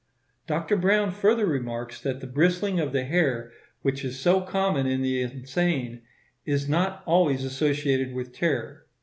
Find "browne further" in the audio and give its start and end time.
0.77-1.45